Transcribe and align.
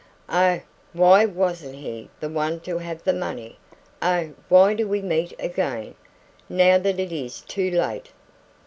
"Oh, 0.29 0.61
why 0.93 1.25
wasn't 1.25 1.75
HE 1.75 2.09
the 2.19 2.27
one 2.29 2.59
to 2.61 2.79
have 2.79 3.03
the 3.03 3.13
money! 3.13 3.59
Oh, 4.01 4.33
why 4.49 4.73
do 4.73 4.87
we 4.87 4.99
meet 5.03 5.31
again, 5.37 5.93
now 6.49 6.79
that 6.79 6.99
it 6.99 7.11
is 7.11 7.41
too 7.41 7.69
late!" 7.69 8.09